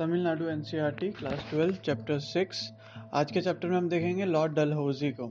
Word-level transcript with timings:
Tamil Nadu 0.00 0.44
NCERT 0.44 1.08
class 1.08 1.44
twelve 1.50 1.74
chapter 1.74 2.18
six 2.18 2.60
आज 3.14 3.32
के 3.32 3.40
chapter 3.40 3.68
में 3.68 3.76
हम 3.76 3.88
देखेंगे 3.88 4.24
लॉर्ड 4.24 4.52
डलहौजी 4.52 5.10
को। 5.10 5.26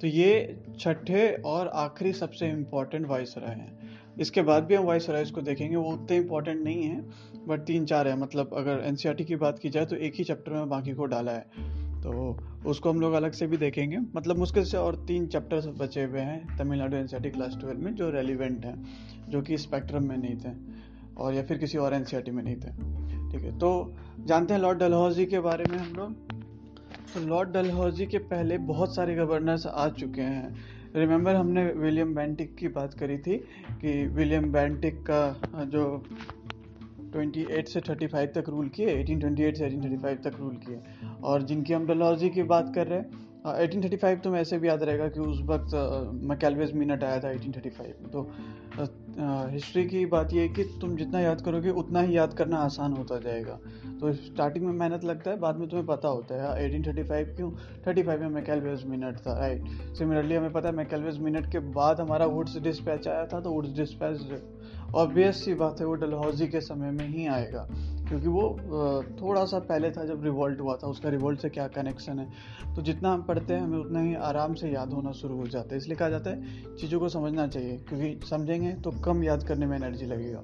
तो 0.00 0.06
ये 0.06 0.32
छठे 0.78 1.22
और 1.46 1.68
आखिरी 1.68 2.12
सबसे 2.12 2.48
इंपॉर्टेंट 2.48 3.06
वाइस 3.06 3.34
राय 3.38 3.54
हैं। 3.54 4.18
इसके 4.20 4.42
बाद 4.42 4.64
भी 4.64 4.74
हम 4.74 4.84
वाइस 4.84 5.08
राइज 5.10 5.30
को 5.30 5.40
देखेंगे, 5.40 5.76
वो 5.76 5.92
उतने 5.92 6.16
इंपॉर्टेंट 6.16 6.62
नहीं 6.64 6.82
है 6.82 7.00
बट 7.48 7.60
तीन 7.60 7.86
चार 7.86 8.08
है। 8.08 8.18
मतलब 8.18 8.50
अगर 8.54 8.82
एन 8.84 8.96
की 9.24 9.36
बात 9.36 9.58
की 9.58 9.68
जाए 9.68 9.86
तो 9.86 9.96
एक 9.96 10.14
ही 10.14 10.24
चैप्टर 10.24 10.52
में 10.52 10.68
बाकी 10.68 10.92
को 10.92 11.06
डाला 11.06 11.32
है। 11.32 12.02
तो 12.02 12.36
उसको 12.66 12.90
हम 12.90 13.00
लोग 13.00 13.12
अलग 13.12 13.32
से 13.32 13.46
भी 13.46 13.56
देखेंगे। 13.56 13.98
मतलब 14.16 14.38
मुश्किल 14.38 14.64
से 14.64 14.76
और 14.76 15.04
तीन 15.08 15.26
चैप्टर्स 15.26 15.66
बचे 15.80 16.04
हुए 16.04 16.20
हैं 16.20 16.58
तमिलनाडु 16.58 16.96
एन 16.96 17.06
क्लास 17.06 17.56
ट्वेल्व 17.60 17.80
में, 17.80 17.94
जो 17.94 18.10
रेलिवेंट 18.10 18.64
हैं, 18.64 18.84
जो 19.28 19.42
कि 19.42 19.58
स्पेक्ट्रम 19.58 20.08
में 20.08 20.16
नहीं 20.16 20.36
थे, 20.36 20.56
और 21.16 21.34
या 21.34 21.42
फिर 21.42 21.58
किसी 21.58 21.78
और 21.78 21.94
एन 21.94 22.06
में 22.28 22.42
नहीं 22.42 22.56
थे। 22.56 23.18
ठीक 23.32 23.42
है। 23.42 23.58
तो 23.58 23.94
जानते 24.20 24.54
हैं 24.54 24.60
लॉर्ड 24.60 24.78
डलहौजी 24.78 25.26
के 25.26 25.40
बारे 25.40 25.64
में 25.70 25.78
हम 25.78 25.92
लोग? 25.96 26.14
तो 27.14 27.20
लॉर्ड 27.20 27.50
डलहौजी 27.50 28.06
के 28.06 28.18
पहले 28.18 28.58
बहुत 28.58 28.94
सारे 28.94 29.14
गवर्नर्स 29.14 29.66
आ 29.66 29.88
चुके 29.88 30.20
हैं। 30.20 30.54
रिमेंबर 30.96 31.34
हमने 31.34 31.64
विलियम 31.64 32.14
बैंटिक 32.14 32.54
की 32.56 32.68
बात 32.68 32.94
करी 32.94 33.18
थी 33.18 33.36
कि 33.80 34.06
विलियम 34.06 34.52
बैंटिक 34.52 35.02
का 35.10 35.40
जो 35.64 36.02
28 37.16 37.72
से 37.72 37.80
35 37.80 38.28
तक 38.34 38.44
रूल 38.48 38.68
किए 38.68 39.02
1828 39.02 39.58
से 39.58 39.66
1835 39.66 40.24
तक 40.24 40.38
रूल 40.40 40.54
किए। 40.56 40.80
और 41.22 41.42
जिनकी 41.42 41.72
हम 41.72 41.86
डलहौजी 41.86 42.28
की 42.28 42.42
बात 42.42 42.72
कर 42.74 42.86
रहे 42.86 42.98
हैं 42.98 43.29
एटीन 43.44 43.82
थर्टी 43.84 43.96
फाइव 43.96 44.18
तो 44.18 44.34
ऐसे 44.36 44.58
भी 44.58 44.68
याद 44.68 44.82
रहेगा 44.82 45.08
कि 45.08 45.20
उस 45.20 45.40
वक्त 45.46 45.74
मैकेलवेज 46.24 46.72
मिनट 46.74 47.04
आया 47.04 47.20
था 47.20 47.30
एटीन 47.30 47.52
थर्टी 47.52 47.70
फाइव 47.70 47.94
में। 48.00 48.10
तो 48.10 48.30
हिस्ट्री 49.50 49.84
की 49.84 50.04
बात 50.06 50.32
यह 50.32 50.42
है 50.42 50.48
कि 50.48 50.64
तुम 50.80 50.96
जितना 50.96 51.20
याद 51.20 51.40
करोगे, 51.40 51.70
उतना 51.72 52.00
ही 52.00 52.16
याद 52.16 52.34
करना 52.34 52.56
आसान 52.58 52.92
होता 52.92 53.18
जाएगा। 53.20 53.58
तो 54.00 54.12
स्टार्टिंग 54.14 54.64
में 54.66 54.72
मेहनत 54.72 55.04
लगता 55.04 55.30
है, 55.30 55.38
बाद 55.38 55.56
में 55.56 55.68
तुम्हें 55.68 55.86
पता 55.86 56.08
होता 56.08 56.42
है 56.42 56.64
एटीन 56.64 56.82
थर्टी 56.82 57.02
फाइव 57.02 57.34
क्यों? 57.36 57.50
थर्टी 57.86 58.02
फाइव 58.02 58.20
में 58.20 58.28
मैकेलवेज 58.30 58.84
मिनट 58.86 59.18
था 59.18 59.38
राइट 59.38 59.94
सिमिलरली 59.98 60.34
हमें 60.34 60.52
पता 60.52 60.68
है 60.68 60.74
मैकेलवेज 60.76 61.18
मिनट 61.20 61.50
के 61.52 61.58
बाद 61.72 62.00
हमारा 62.00 62.26
वुड्स 62.26 62.58
डिस्पैच 62.58 63.08
आया 63.08 63.26
था 63.26 63.40
तो 63.40 63.50
वुड्स 63.50 63.76
डिस्पैच 63.76 64.42
ऑब्वियस 64.94 65.44
सी 65.44 65.54
बात 65.54 65.80
है, 65.80 65.86
वो 65.86 65.94
डलहौजी 65.94 66.46
के 66.48 66.60
समय 66.60 66.90
में 66.90 67.06
ही 67.08 67.26
आएगा। 67.28 67.66
क्योंकि 68.10 68.28
वो 68.28 69.04
थोड़ा 69.20 69.44
सा 69.44 69.58
पहले 69.58 69.90
था 69.90 70.04
जब 70.04 70.24
रिवॉल्ट 70.24 70.60
हुआ 70.60 70.74
था, 70.76 70.86
उसका 70.88 71.08
रिवॉल्ट 71.08 71.40
से 71.40 71.48
क्या 71.48 71.66
कनेक्शन 71.68 72.18
है? 72.18 72.26
तो 72.76 72.82
जितना 72.82 73.12
हम 73.12 73.22
पढ़ते 73.22 73.54
हैं, 73.54 73.60
हमें 73.60 73.78
उतना 73.78 74.00
ही 74.00 74.14
आराम 74.14 74.54
से 74.54 74.68
याद 74.68 74.92
होना 74.92 75.12
शुरू 75.12 75.36
हो 75.36 75.46
जाता 75.46 75.68
है। 75.72 75.76
इसलिए 75.76 75.96
कहा 75.96 76.08
जाता 76.08 76.30
है, 76.30 76.76
चीज़ों 76.76 77.00
को 77.00 77.08
समझना 77.08 77.46
चाहिए, 77.46 77.76
क्योंकि 77.88 78.26
समझेंगे 78.26 78.72
तो 78.74 78.90
कम 79.00 79.22
याद 79.24 79.42
करने 79.42 79.66
में 79.66 79.76
एनर्जी 79.76 80.06
लगेगा। 80.06 80.42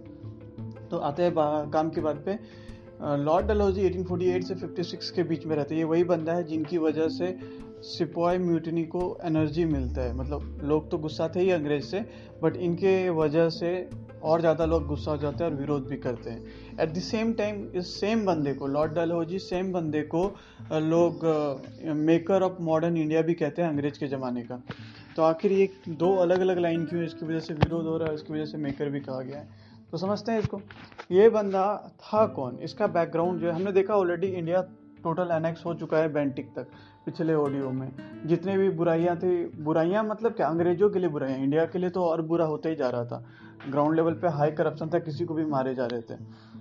तो 0.91 0.97
आते 0.99 1.23
हैं 1.23 1.33
काम 1.71 1.91
की 1.91 2.01
बात 2.01 2.25
पे। 2.27 2.39
लॉर्ड 3.25 3.47
डलहौजी 3.47 3.83
1848 3.83 4.49
से 4.49 4.55
56 4.55 5.11
के 5.11 5.23
बीच 5.23 5.47
में 5.47 5.57
रहते 5.57 5.75
हैं। 5.75 5.83
ये 5.83 5.85
वही 5.85 6.05
बंदा 6.05 6.33
है 6.33 6.45
जिनकी 6.45 6.79
वजह 6.79 7.09
से 7.09 7.37
सिपॉय 7.87 8.39
म्यूटनी 8.39 8.85
को 8.85 9.19
एनर्जी 9.25 9.65
मिलता 9.65 10.03
है। 10.03 10.15
मतलब 10.17 10.61
लोग 10.65 10.91
तो 10.91 10.99
गुस्सा 10.99 11.29
थे 11.29 11.41
ही 11.41 11.51
अंग्रेज़ 11.51 11.85
से 11.85 12.01
बट 12.43 12.57
इनके 12.57 13.09
वजह 13.11 13.49
से 13.51 13.89
और 14.23 14.41
ज़्यादा 14.41 14.65
लोग 14.65 14.87
गुस्सा 14.87 15.11
हो 15.11 15.17
जाते 15.17 15.45
हैं 15.45 15.51
और 15.51 15.57
विरोध 15.57 15.87
भी 15.89 15.97
करते 15.99 16.31
हैं। 16.31 16.79
एट 16.81 16.93
द 16.93 17.01
सेम 17.03 17.33
टाइम 17.35 17.65
इस 17.77 17.95
सेम 18.01 18.25
बंदे 18.27 18.53
को 18.55 18.67
लॉर्ड 18.69 18.93
डलहौजी 18.95 19.39
सेम 19.41 19.73
बंदे 19.73 20.03
को 20.15 20.25
लोग 20.73 21.25
मेकर 21.97 22.43
ऑफ़ 22.43 22.63
मॉडर्न 22.63 22.97
इंडिया 22.97 23.23
भी 23.23 23.35
कहते 23.35 23.63
हैं 23.63 23.69
अंग्रेज़ 23.69 23.99
के 24.01 24.07
ज़माने 24.09 24.43
का। 24.43 24.61
तो 25.17 25.23
आखिर 25.23 25.53
ये 25.53 25.69
दो 25.91 26.15
अलग 26.19 26.41
अलग 26.41 26.59
लाइन 26.59 26.85
क्यों 26.87 27.03
इसकी 27.05 27.27
वजह 27.27 27.41
से 27.41 27.55
विरोध 27.55 27.87
हो 27.87 27.97
रहा 27.99 28.09
है, 28.09 28.15
इसकी 28.15 28.33
वजह 28.33 28.45
से 28.45 28.59
मेकर 28.59 28.89
भी 28.91 29.01
कहा 29.01 29.21
गया 29.21 29.39
है। 29.39 29.65
तो 29.93 29.99
समझते 29.99 30.33
हैं 30.33 30.39
इसको। 30.39 30.61
ये 31.13 31.29
बंदा 31.31 31.95
था 32.03 32.27
कौन? 32.29 32.59
इसका 32.63 32.87
बैकग्राउंड 32.89 33.41
जो 33.41 33.47
है, 33.47 33.55
हमने 33.55 33.73
देखा 33.73 33.95
ऑलरेडी 33.97 34.27
इंडिया 34.29 34.61
टोटल 35.05 35.31
एनेक्स 35.33 35.65
हो 35.67 35.75
चुका 35.75 35.99
है 35.99 36.13
बेंटिक 36.13 36.47
तक, 36.55 36.67
पिछले 37.05 37.35
ऑडियो 37.37 37.71
में। 37.71 37.91
जितने 38.27 38.57
भी 38.59 38.69
बुराइयाँ 38.73 39.17
थी, 39.17 39.45
बुराइयाँ 39.59 40.05
मतलब 40.05 40.33
क्या? 40.33 40.47
अंग्रेज़ों 40.49 40.91
के 40.91 40.99
लिए 40.99 41.09
बुराइयाँ 41.09 41.39
इंडिया 41.41 41.65
के 41.67 41.79
लिए 41.79 41.91
तो 41.91 42.05
और 42.05 42.23
बुरा 42.25 42.45
होता 42.47 42.69
ही 42.69 42.75
जा 42.77 42.89
रहा 42.89 43.05
था। 43.05 43.25
ग्राउंड 43.69 43.95
लेवल 43.95 44.15
पे 44.15 44.29
हाई 44.29 44.51
करप्शन 44.51 44.91
था, 44.95 44.99
किसी 44.99 45.25
को 45.25 45.35
भी 45.35 45.45
मारे 45.45 45.75
जा 45.75 45.87
रहे 45.87 46.01
थे। 46.01 46.15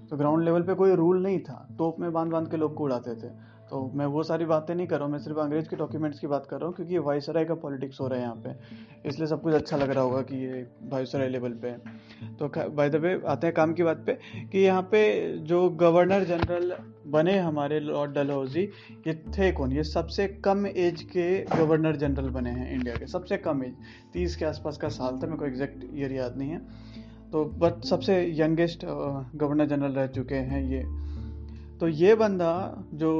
तो 0.10 0.18
ग्राउंड 0.18 0.44
लेवल 0.44 0.62
पे 0.62 0.74
कोई 0.74 0.96
रूल 0.96 1.24
नहीं 1.24 1.40
था। 1.40 1.68
तोप 1.78 2.00
में 2.00 2.14
बाँध 2.14 2.32
बाँध 2.32 2.52
के 2.52 2.58
लोग 2.58 2.74
को 2.74 2.84
उड़ाते 2.84 3.16
थे। 3.16 3.32
तो 3.70 3.80
मैं 3.96 4.06
वो 4.06 4.24
सारी 4.24 4.46
बातें 4.46 4.74
नहीं 4.76 4.88
कर 4.88 4.96
रहा 4.96 5.06
हूँ, 5.06 5.12
मैं 5.12 5.20
सिर्फ़ 5.20 5.40
अंग्रेज़ 5.40 5.68
के 5.70 5.76
डॉक्यूमेंट्स 5.76 6.20
की 6.20 6.28
बात 6.28 6.46
कर 6.50 6.58
रहा 6.58 6.68
हूँ 6.68 6.76
क्योंकि 6.76 6.94
ये 6.94 7.00
वाइसराय 7.02 7.46
का 7.46 7.56
पॉलिटिक्स 7.56 8.00
हो 8.02 8.08
रहा 8.08 8.20
है 8.20 8.24
यहाँ 8.24 8.36
पे। 8.38 9.10
इसलिए 9.10 9.28
सब 9.28 9.42
कुछ 9.42 9.54
अच्छा 9.54 9.78
लग 9.78 9.90
रहा 9.90 10.04
होगा 10.04 10.22
कि 10.22 10.36
ये 10.38 10.62
वाइसराय 10.90 11.30
लेवल 11.30 11.54
पे 11.62 11.68
है। 11.68 12.36
तो 12.38 12.50
बाय 12.70 12.90
द 12.90 12.96
वे 12.96 13.20
आते 13.28 13.48
हैं 13.48 13.56
काम 13.56 13.74
की 13.74 13.84
बात 13.84 14.04
पे 14.06 14.18
कि 14.52 14.60
यहाँ 14.60 14.82
पे 14.92 15.38
जो 15.40 15.70
गवर्नर 15.80 16.24
जनरल 16.24 16.76
बने 17.08 17.38
हमारे 17.40 17.80
लॉर्ड 17.80 18.14
डलहौजी 18.14 18.62
ये 19.08 19.14
थे 19.30 19.52
कौन? 19.52 19.72
ये 19.72 19.84
सबसे 19.84 20.28
कम 20.46 20.66
एज 20.68 21.02
के 21.12 21.28
गवर्नर 21.56 21.96
जनरल 21.96 22.30
बने 22.30 22.50
हैं 22.50 22.72
इंडिया 22.74 22.96
के, 22.96 23.08
सबसे 23.08 23.38
कम 23.38 23.64
एज 23.64 23.74
तीस 24.14 24.36
के 24.36 24.46
आसपास 24.46 24.78
का 24.78 24.90
साल 24.90 25.14
था, 25.14 25.28
मेरे 25.28 25.38
को 25.38 25.46
एग्जैक्ट 25.46 25.84
ईयर 25.94 26.12
याद 26.14 26.38
नहीं 26.38 26.50
है। 26.50 26.60
तो 27.32 27.44
बट 27.60 27.84
सबसे 27.86 28.22
यंगेस्ट 28.38 28.86
गवर्नर 28.86 29.66
जनरल 29.68 29.94
रह 29.94 30.08
चुके 30.10 30.36
हैं 30.36 30.64
ये। 30.64 30.84
तो 31.80 31.88
ये 31.88 32.14
बंदा 32.16 32.52
जो 32.94 33.12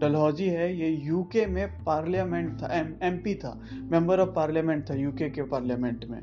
डलहौजी 0.00 0.46
है, 0.46 0.74
ये 0.78 0.88
यूके 1.04 1.46
में 1.46 1.84
पार्लियामेंट 1.84 2.62
था, 2.62 2.66
एम 2.74 2.94
एमपी 3.02 3.34
था 3.34 3.60
मेंबर 3.72 4.20
ऑफ़ 4.20 4.28
पार्लियामेंट 4.28 4.88
था 4.90 4.94
यूके 4.94 5.30
के 5.30 5.42
पार्लियामेंट 5.42 6.04
में। 6.04 6.20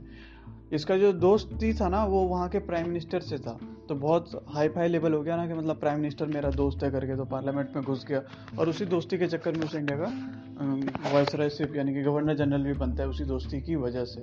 इसका 0.73 0.97
जो 0.97 1.11
दोस्ती 1.13 1.73
था 1.73 1.87
ना, 1.89 2.03
वो 2.05 2.21
वहाँ 2.23 2.49
के 2.49 2.59
प्राइम 2.59 2.87
मिनिस्टर 2.87 3.19
से 3.19 3.37
था। 3.37 3.57
तो 3.89 3.95
बहुत 3.95 4.45
हाई 4.47 4.67
फाई 4.67 4.87
लेवल 4.87 5.13
हो 5.13 5.21
गया 5.23 5.35
ना 5.37 5.47
कि 5.47 5.53
मतलब 5.53 5.79
प्राइम 5.79 5.97
मिनिस्टर 5.97 6.25
मेरा 6.25 6.49
दोस्त 6.51 6.83
है 6.83 6.91
करके 6.91 7.15
तो 7.15 7.25
पार्लियामेंट 7.25 7.75
में 7.75 7.83
घुस 7.83 8.05
गया। 8.05 8.21
और 8.59 8.69
उसी 8.69 8.85
दोस्ती 8.85 9.17
के 9.17 9.27
चक्कर 9.27 9.57
में 9.57 9.63
उस 9.65 9.75
इंडिया 9.75 9.97
का 9.97 11.13
वाइस 11.13 11.35
रायशिप 11.35 11.75
यानी 11.75 11.93
कि 11.93 12.01
गवर्नर 12.01 12.35
जनरल 12.35 12.63
भी 12.63 12.73
बनता 12.73 13.03
है, 13.03 13.09
उसी 13.09 13.23
दोस्ती 13.23 13.61
की 13.61 13.75
वजह 13.75 14.05
से। 14.05 14.21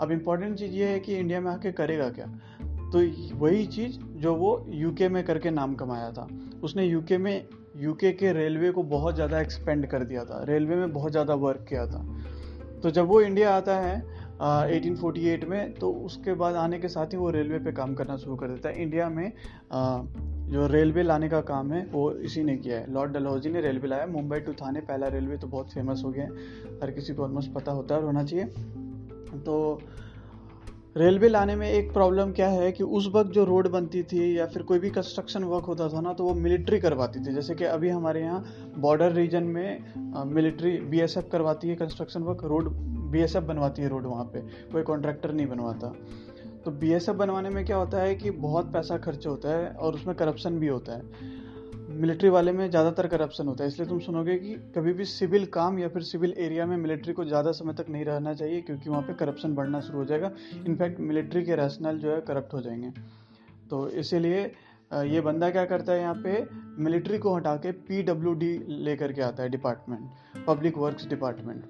अब 0.00 0.10
इम्पोर्टेंट 0.10 0.56
चीज़ 0.58 0.72
ये 0.72 0.86
है 0.86 1.00
कि 1.00 1.16
इंडिया 1.16 1.40
में 1.40 1.50
आके 1.50 1.72
करेगा 1.72 2.08
क्या? 2.10 2.26
तो 2.92 3.00
वही 3.36 3.66
चीज़ 3.66 3.98
जो 4.20 4.34
वो 4.34 4.50
यूके 4.70 5.08
में 5.08 5.22
करके 5.24 5.50
नाम 5.50 5.74
कमाया 5.74 6.10
था। 6.12 6.28
उसने 6.62 6.84
यूके 6.84 7.18
में 7.18 7.46
यूके 7.76 8.12
के 8.12 8.32
रेलवे 8.32 8.70
को 8.70 8.82
बहुत 8.82 9.14
ज़्यादा 9.14 9.40
एक्सपेंड 9.40 9.86
कर 9.86 10.04
दिया 10.04 10.24
था। 10.24 10.42
रेलवे 10.44 10.76
में 10.76 10.92
बहुत 10.92 11.12
ज़्यादा 11.12 11.34
वर्क 11.36 11.64
किया 11.68 11.86
था। 11.86 12.04
तो 12.82 12.90
जब 12.90 13.06
वो 13.06 13.20
इंडिया 13.20 13.54
आता 13.56 13.78
है 13.78 14.20
आ, 14.40 14.64
1848 14.66 15.44
में 15.44 15.72
तो 15.74 15.90
उसके 16.04 16.34
बाद 16.34 16.54
आने 16.56 16.78
के 16.78 16.88
साथ 16.88 17.06
ही 17.06 17.16
वो 17.16 17.30
रेलवे 17.30 17.58
पे 17.58 17.72
काम 17.72 17.94
करना 17.94 18.16
शुरू 18.16 18.36
कर 18.36 18.48
देता 18.48 18.68
है। 18.68 18.82
इंडिया 18.82 19.08
में 19.08 19.26
आ, 19.72 20.02
जो 20.50 20.66
रेलवे 20.66 21.02
लाने 21.02 21.28
का 21.28 21.40
काम 21.40 21.72
है 21.72 21.84
वो 21.92 22.10
इसी 22.20 22.42
ने 22.42 22.56
किया 22.56 22.78
है। 22.78 22.92
लॉर्ड 22.92 23.12
डलहौजी 23.12 23.50
ने 23.50 23.60
रेलवे 23.60 23.88
लाया। 23.88 24.06
मुंबई 24.06 24.40
टू 24.40 24.52
थाने 24.52 24.80
पहला 24.80 25.08
रेलवे 25.08 25.36
तो 25.36 25.46
बहुत 25.46 25.72
फ़ेमस 25.72 26.02
हो 26.04 26.10
गया 26.10 26.24
है। 26.24 26.30
हर 26.82 26.90
किसी 26.90 27.14
को 27.14 27.22
ऑलमोस्ट 27.22 27.52
पता 27.52 27.72
होता 27.72 27.94
है 27.94 28.00
और 28.00 28.06
होना 28.06 28.24
चाहिए। 28.24 28.44
तो 29.38 29.80
रेलवे 30.96 31.28
लाने 31.28 31.54
में 31.56 31.68
एक 31.68 31.92
प्रॉब्लम 31.92 32.32
क्या 32.32 32.48
है 32.48 32.70
कि 32.72 32.84
उस 32.84 33.06
वक्त 33.14 33.30
जो 33.32 33.44
रोड 33.44 33.68
बनती 33.70 34.02
थी 34.02 34.38
या 34.38 34.46
फिर 34.46 34.62
कोई 34.62 34.78
भी 34.78 34.90
कंस्ट्रक्शन 34.90 35.44
वर्क 35.44 35.64
होता 35.64 35.88
था 35.88 36.00
ना 36.00 36.12
तो 36.12 36.24
वो 36.24 36.34
मिलिट्री 36.34 36.80
करवाती 36.80 37.20
थी। 37.20 37.32
जैसे 37.34 37.54
कि 37.54 37.64
अभी 37.64 37.88
हमारे 37.88 38.20
यहाँ 38.20 38.72
बॉर्डर 38.78 39.12
रीजन 39.12 39.44
में 39.44 40.24
मिलिट्री 40.34 40.76
बीएसएफ 40.90 41.28
करवाती 41.32 41.68
है 41.68 41.76
कंस्ट्रक्शन 41.76 42.22
वर्क 42.22 42.44
रोड 42.44 42.68
बीएसएफ 43.12 43.42
बनवाती 43.42 43.82
है 43.82 43.88
रोड 43.88 44.06
वहाँ 44.06 44.24
पे। 44.24 44.40
कोई 44.72 44.82
कॉन्ट्रैक्टर 44.82 45.32
नहीं 45.32 45.46
बनवाता। 45.46 45.92
तो 46.64 46.70
बीएसएफ 46.70 47.16
बनवाने 47.16 47.50
में 47.50 47.64
क्या 47.64 47.76
होता 47.76 48.02
है 48.02 48.14
कि 48.14 48.30
बहुत 48.30 48.72
पैसा 48.72 48.98
खर्च 48.98 49.26
होता 49.26 49.56
है 49.56 49.70
और 49.70 49.94
उसमें 49.94 50.14
करप्शन 50.16 50.58
भी 50.58 50.68
होता 50.68 50.92
है। 50.92 51.40
मिलिट्री 51.92 52.28
वाले 52.28 52.52
में 52.52 52.68
ज़्यादातर 52.70 53.06
करप्शन 53.06 53.46
होता 53.48 53.64
है, 53.64 53.68
इसलिए 53.68 53.88
तुम 53.88 53.98
सुनोगे 54.00 54.36
कि 54.38 54.54
कभी 54.74 54.92
भी 54.92 55.04
सिविल 55.04 55.44
काम 55.54 55.78
या 55.78 55.88
फिर 55.88 56.02
सिविल 56.02 56.34
एरिया 56.38 56.66
में 56.66 56.76
मिलिट्री 56.76 57.12
को 57.12 57.24
ज़्यादा 57.24 57.52
समय 57.52 57.74
तक 57.74 57.90
नहीं 57.90 58.04
रहना 58.04 58.34
चाहिए, 58.34 58.60
क्योंकि 58.60 58.90
वहाँ 58.90 59.02
पे 59.02 59.14
करप्शन 59.14 59.54
बढ़ना 59.54 59.80
शुरू 59.80 59.98
हो 59.98 60.04
जाएगा। 60.04 60.30
इनफैक्ट 60.66 61.00
मिलिट्री 61.00 61.42
के 61.44 61.56
रैशनल 61.56 61.98
जो 61.98 62.10
है 62.10 62.20
करप्ट 62.22 62.54
हो 62.54 62.60
जाएँगे। 62.60 62.90
तो 63.70 63.88
इसीलिए 63.90 64.52
ये 65.06 65.20
बंदा 65.20 65.50
क्या 65.50 65.64
करता 65.64 65.92
है 65.92 66.00
यहाँ 66.00 66.14
पे, 66.16 66.46
मिलिट्री 66.78 67.18
को 67.18 67.34
हटा 67.34 67.54
के 67.56 67.72
पी 67.72 68.02
डब्ल्यू 68.02 68.32
डी 68.34 68.56
लेकर 68.68 69.12
के 69.12 69.22
आता 69.22 69.42
है 69.42 69.48
डिपार्टमेंट, 69.48 70.08
पब्लिक 70.46 70.78
वर्क्स 70.78 71.08
डिपार्टमेंट। 71.08 71.64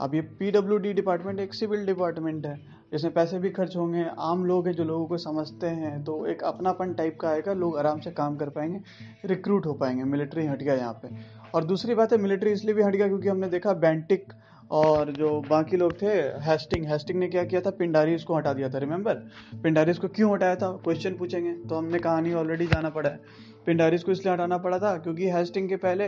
अब 0.00 0.14
ये 0.14 0.20
पी 0.38 0.50
डब्ल्यू 0.50 0.78
डी 0.78 0.92
डिपार्टमेंट 0.92 1.40
एक 1.40 1.54
सिविल 1.54 1.84
डिपार्टमेंट 1.86 2.46
है। 2.46 2.54
इसमें 2.92 3.12
पैसे 3.14 3.38
भी 3.38 3.50
खर्च 3.50 3.76
होंगे, 3.76 4.04
आम 4.20 4.44
लोग 4.44 4.66
हैं 4.66 4.74
जो 4.74 4.84
लोगों 4.84 5.06
को 5.06 5.18
समझते 5.18 5.66
हैं 5.66 6.02
तो 6.04 6.24
एक 6.26 6.42
अपनापन 6.44 6.92
टाइप 6.94 7.18
का 7.20 7.28
आएगा, 7.28 7.52
लोग 7.54 7.78
आराम 7.78 8.00
से 8.00 8.10
काम 8.12 8.36
कर 8.36 8.48
पाएँगे 8.50 9.28
रिक्रूट 9.28 9.66
हो 9.66 9.72
पाएँगे 9.74 10.04
मिलिट्री 10.04 10.46
हट 10.46 10.62
गया 10.62 10.74
यहाँ 10.74 10.92
पे। 11.02 11.08
और 11.54 11.64
दूसरी 11.64 11.94
बात 11.94 12.12
है 12.12 12.18
मिलिट्री 12.18 12.52
इसलिए 12.52 12.74
भी 12.74 12.82
हट 12.82 12.96
गया 12.96 13.06
क्योंकि 13.08 13.28
हमने 13.28 13.48
देखा 13.48 13.72
बैंटिक 13.82 14.32
और 14.70 15.10
जो 15.12 15.28
बाकी 15.48 15.76
लोग 15.76 16.00
थे 16.02 16.12
हेस्टिंग 16.42 16.86
हेस्टिंग 16.88 17.18
ने 17.18 17.28
क्या 17.28 17.44
किया 17.44 17.60
था 17.60 17.70
पिंडारीज 17.78 18.22
को 18.24 18.36
हटा 18.36 18.52
दिया 18.52 18.68
था 18.68 18.78
रिमेंबर 18.78 19.14
पिंडारीज 19.62 19.98
को 19.98 20.08
क्यों 20.08 20.32
हटाया 20.32 20.56
था? 20.56 20.70
क्वेश्चन 20.84 21.16
पूछेंगे 21.16 21.52
तो 21.64 21.74
हमने 21.74 21.98
कहानी 21.98 22.32
ऑलरेडी 22.34 22.66
जाना 22.66 22.88
पड़ा 22.90 23.10
है। 23.10 23.20
पिंडारीज 23.66 24.02
को 24.02 24.12
इसलिए 24.12 24.32
हटाना 24.32 24.58
पड़ा 24.58 24.78
था 24.78 24.96
क्योंकि 24.98 25.30
हेस्टिंग 25.30 25.68
के 25.68 25.76
पहले 25.78 26.06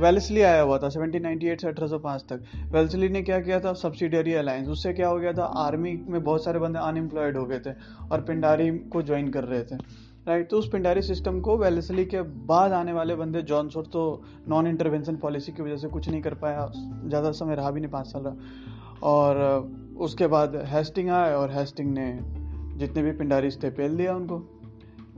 वेल्सली 0.00 0.42
आया 0.42 0.62
हुआ 0.62 0.78
था 0.78 0.88
1798 0.88 1.60
से 1.60 1.68
1805 1.68 2.22
तक। 2.28 2.42
वेल्सली 2.72 3.08
ने 3.08 3.22
क्या 3.22 3.40
किया 3.40 3.60
था? 3.60 3.72
सब्सिडियरी 3.74 4.34
अलायंस 4.34 4.68
उससे 4.68 4.92
क्या 4.92 5.08
हो 5.08 5.18
गया 5.18 5.32
था? 5.32 5.44
आर्मी 5.58 5.92
में 6.08 6.22
बहुत 6.22 6.44
सारे 6.44 6.58
बंदे 6.58 6.78
अनएम्प्लॉयड 6.80 7.36
हो 7.36 7.44
गए 7.46 7.58
थे 7.58 7.72
और 8.10 8.20
पिंडारी 8.20 8.70
को 8.70 9.02
ज्वाइन 9.02 9.28
कर 9.30 9.44
रहे 9.44 9.62
थे। 9.62 9.76
राइट 10.26 10.48
तो 10.50 10.58
उस 10.58 10.68
पिंडारी 10.72 11.02
सिस्टम 11.02 11.40
को 11.40 11.56
वेलेसली 11.58 12.04
के 12.04 12.20
बाद 12.46 12.72
आने 12.72 12.92
वाले 12.92 13.14
बंदे 13.16 13.42
जॉनसोर 13.42 13.86
तो 13.86 14.02
नॉन 14.48 14.66
इंटरवेंशन 14.66 15.16
पॉलिसी 15.16 15.52
की 15.52 15.62
वजह 15.62 15.76
से 15.76 15.88
कुछ 15.88 16.08
नहीं 16.08 16.22
कर 16.22 16.34
पाया। 16.34 16.66
ज़्यादा 16.74 17.30
समय 17.32 17.54
रहा 17.54 17.70
भी 17.70 17.80
नहीं, 17.80 17.90
पाँच 17.90 18.06
साल 18.06 18.22
रहा। 18.22 18.34
और, 19.02 19.38
उसके 19.98 20.26
बाद 20.26 20.56
हेस्टिंग 20.66 21.10
आए 21.10 21.32
और 21.34 21.52
हेस्टिंग 21.52 21.92
ने 21.92 22.18
जितने 22.78 23.02
भी 23.02 23.12
पिंडारी 23.12 23.50
थे 23.62 23.70
पेल 23.70 23.96
दिया 23.96 24.14
उनको। 24.14 24.38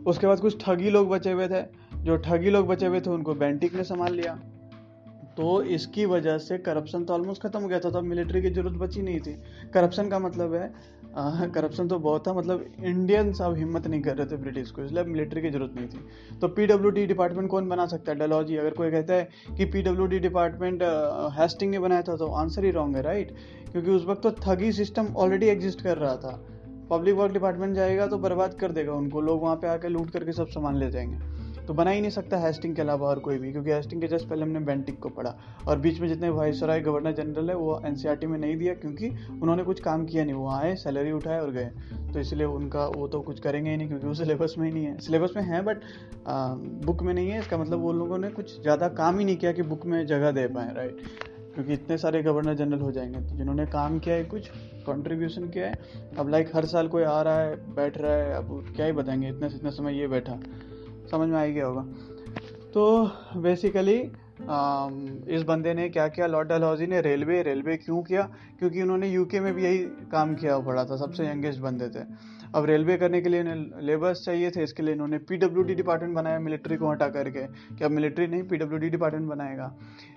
उसके 0.07 0.27
बाद 0.27 0.41
कुछ 0.41 0.61
ठगी 0.61 0.91
लोग 0.91 1.09
बचे 1.09 1.33
हुए 1.33 1.49
थे। 1.49 1.63
जो 1.97 2.17
ठगी 2.19 2.51
लोग 2.51 2.67
बचे 2.69 2.87
हुए 2.87 3.01
थे, 3.01 3.11
उनको 3.11 3.35
बेंटिक 3.37 3.75
ने 3.75 3.85
संभाल 3.85 4.15
लिया। 4.15 4.39
तो 5.37 5.63
इसकी 5.75 6.05
वजह 6.07 6.39
से 6.39 6.57
करप्शन 6.61 7.05
तो 7.05 7.15
ऑलमोस्ट 7.15 7.43
खत्म 7.43 7.61
हो 7.63 7.69
गया 7.69 7.79
था 7.81 7.91
तो 7.91 7.99
अब 7.99 8.05
मिलिट्री 8.05 8.43
की 8.43 8.51
ज़रूरत 8.51 8.79
बची 8.79 9.03
नहीं 9.03 9.21
थी। 9.21 9.33
करप्शन 9.75 10.09
का 10.09 10.19
मतलब 10.21 10.55
है 10.55 10.73
करप्शन 11.51 11.89
तो 11.89 11.99
बहुत 11.99 12.27
था 12.27 12.33
मतलब 12.33 12.65
इंडियंस 12.81 13.41
अब 13.43 13.57
हिम्मत 13.57 13.87
नहीं 13.87 14.01
कर 14.03 14.17
रहे 14.17 14.27
थे 14.27 14.37
ब्रिटिश 14.39 14.71
को, 14.71 14.83
इसलिए 14.83 15.05
मिलिट्री 15.05 15.43
की 15.43 15.51
ज़रूरत 15.51 15.75
नहीं 15.75 15.87
थी। 15.87 16.39
तो 16.39 16.49
पीडब्ल्यू 16.51 16.91
डिपार्टमेंट 17.07 17.49
कौन 17.51 17.69
बना 17.69 17.87
सकता 17.87 18.13
है? 18.13 18.19
डेलॉजी 18.19 18.57
अगर 18.57 18.75
कोई 18.75 18.91
कहता 18.91 19.15
है 19.15 19.57
कि 19.57 19.65
पीडब्ल्यू 19.67 20.19
डिपार्टमेंट 20.21 20.83
हेस्टिंग 21.39 21.71
ने 21.71 21.79
बनाया 21.79 22.03
था 22.03 22.17
तो 22.17 22.27
आंसर 22.35 22.65
ही 22.65 22.71
रॉन्ग 22.71 22.97
है 22.97 23.03
राइट 23.03 23.35
क्योंकि 23.73 23.91
उस 23.91 24.07
वक्त 24.07 24.23
तो 24.23 24.31
ठगी 24.43 24.73
सिस्टम 24.75 25.15
ऑलरेडी 25.17 25.47
एग्जिस्ट 25.49 25.83
कर 25.83 25.99
रहा 25.99 26.17
था। 26.17 26.41
पब्लिक 26.93 27.15
वर्क 27.15 27.33
डिपार्टमेंट 27.33 27.75
जाएगा 27.77 28.07
तो 28.07 28.19
बर्बाद 28.19 28.55
कर 28.55 28.73
देगा 28.73 28.93
उनको। 28.93 29.21
लोग 29.21 29.43
वहाँ 29.43 29.57
पे 29.57 29.69
आके 29.69 29.89
लूट 29.89 30.11
करके 30.11 30.33
सब 30.33 30.49
सामान 30.49 30.77
ले 30.77 30.91
जाएँगे। 30.91 31.31
तो 31.67 31.75
बना 31.75 31.91
ही 31.91 32.01
नहीं 32.01 32.11
सकता 32.11 32.37
हैस्टिंग 32.37 32.75
के 32.77 32.83
अलावा 32.83 33.09
और 33.09 33.19
कोई 33.19 33.39
भी, 33.39 33.51
क्योंकि 33.53 33.71
हेस्टिंग 33.71 34.01
के 34.01 34.07
जस्ट 34.09 34.29
पहले 34.29 34.43
हमने 34.43 34.61
बेंटिक 34.61 34.99
को 34.99 35.09
पढ़ा। 35.09 35.35
और 35.69 35.79
बीच 35.79 36.01
में 36.01 36.07
जितने 36.09 36.29
वाइसराय 36.31 36.81
गवर्नर 36.81 37.13
जनरल 37.13 37.51
है, 37.51 37.57
वो 37.57 37.81
एन 37.87 38.29
में 38.31 38.39
नहीं 38.39 38.57
दिया, 38.57 38.75
क्योंकि 38.75 39.09
उन्होंने 39.33 39.63
कुछ 39.63 39.81
काम 39.81 40.05
किया 40.07 40.25
नहीं। 40.25 40.35
वो 40.35 40.49
आए 40.51 40.75
सैलरी 40.75 41.13
उठाए 41.13 41.41
और 41.41 41.51
गए। 41.51 41.71
तो 42.13 42.21
इसलिए 42.21 42.47
उनका 42.47 42.87
वो 42.87 43.09
तो 43.09 43.21
कुछ 43.21 43.41
करेंगे 43.41 43.71
ही 43.71 43.77
नहीं, 43.77 43.89
क्योंकि 43.89 44.07
वो 44.07 44.15
सिलेबस 44.15 44.55
में 44.59 44.67
ही 44.67 44.73
नहीं 44.73 44.85
है। 44.85 44.99
सिलेबस 45.01 45.35
में 45.37 45.43
है 45.43 45.63
बट 45.63 45.83
बुक 46.85 47.03
में 47.03 47.15
नहीं 47.15 47.29
है। 47.29 47.39
इसका 47.39 47.59
मतलब 47.59 47.81
वो 47.81 47.93
लोगों 47.93 48.19
ने 48.19 48.31
कुछ 48.31 48.61
ज़्यादा 48.63 48.89
काम 48.95 49.19
ही 49.19 49.25
नहीं 49.25 49.37
किया 49.37 49.53
कि 49.53 49.63
बुक 49.65 49.87
में 49.87 50.05
जगह 50.07 50.31
दे 50.31 50.47
पाए 50.49 50.75
राइट 50.75 51.03
क्योंकि 51.55 51.73
इतने 51.73 51.99
सारे 51.99 52.23
गवर्नर 52.23 52.55
जनरल 52.55 52.81
हो 52.81 52.93
जाएँगे। 52.93 53.21
तो 53.21 53.37
जिन्होंने 53.37 53.67
काम 53.67 53.99
किया 53.99 54.15
है, 54.15 54.25
कुछ 54.25 54.49
कंट्रीब्यूशन 54.87 55.49
किया 55.49 55.67
है, 55.67 55.75
अब 56.19 56.29
लाइक 56.29 56.51
हर 56.57 56.65
साल 56.65 56.89
कोई 56.89 57.03
आ 57.03 57.21
रहा 57.23 57.39
है, 57.39 57.75
बैठ 57.75 57.99
रहा 57.99 58.13
है, 58.13 58.35
अब 58.35 58.73
क्या 58.77 58.87
ही 58.87 58.93
बताएँगे, 58.93 59.29
इतने 59.29 59.49
से 59.49 59.57
इतना 59.57 59.71
समय 59.71 59.99
ये 59.99 60.09
बैठा। 60.09 60.39
समझ 61.11 61.29
में 61.29 61.39
आ 61.39 61.43
ही 61.43 61.53
गया 61.53 61.67
होगा। 61.67 61.83
तो 62.75 63.11
बेसिकली 63.37 63.99
इस 65.35 65.45
बंदे 65.49 65.75
ने 65.75 65.89
क्या 65.89 66.09
किया? 66.09 66.27
लॉर्ड 66.27 66.49
डलहौजी 66.49 66.87
ने 66.87 67.01
रेलवे 67.01 67.43
रेलवे 67.43 67.77
क्यों 67.77 68.03
किया? 68.03 68.23
क्योंकि 68.59 68.83
उन्होंने 68.83 69.09
यूके 69.09 69.41
में 69.41 69.53
भी 69.55 69.65
यही 69.65 69.79
काम 70.13 70.35
किया 70.35 70.59
पड़ा 70.59 70.85
था, 70.85 70.97
सबसे 70.97 71.27
यंगेस्ट 71.27 71.61
बंदे 71.61 71.89
थे। 71.89 72.05
अब 72.55 72.65
रेलवे 72.65 72.97
करने 72.97 73.21
के 73.23 73.29
लिए 73.29 73.41
इन्हें 73.41 73.83
लेबर्स 73.83 74.25
चाहिए 74.25 74.51
थे, 74.51 74.63
इसके 74.63 74.83
लिए 74.83 74.95
इन्होंने 74.95 75.19
पीडब्ल्यूडी 75.21 75.75
डिपार्टमेंट 75.75 76.15
बनाया 76.15 76.39
मिलिट्री 76.39 76.77
को 76.77 76.91
हटा 76.91 77.09
करके 77.09 77.47
कि 77.77 77.85
अब 77.85 77.91
मिलिट्री 77.91 78.27
नहीं 78.27 78.43
पीडब्ल्यूडी 78.43 78.91
डिपार्टमेंट 78.91 79.29
बनाएगा। 79.29 79.73